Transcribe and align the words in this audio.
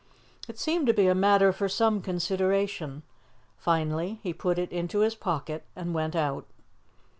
It 0.47 0.57
seemed 0.57 0.87
to 0.87 0.95
be 0.95 1.05
a 1.07 1.13
matter 1.13 1.51
for 1.53 1.69
some 1.69 2.01
consideration. 2.01 3.03
Finally, 3.55 4.19
he 4.23 4.33
put 4.33 4.57
it 4.57 4.71
into 4.71 5.01
his 5.01 5.13
pocket 5.13 5.63
and 5.75 5.93
went 5.93 6.15
out. 6.15 6.47